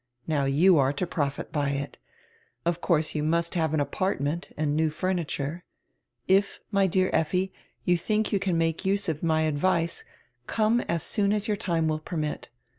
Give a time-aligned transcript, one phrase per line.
[0.25, 1.99] Now you are to profit by it.
[2.65, 5.63] Of course you must have an apartment and new furniture.
[6.27, 7.53] If, my dear Effi,
[7.85, 10.03] you diink you can make use of my advice,
[10.47, 12.49] come as soon as your time will permit.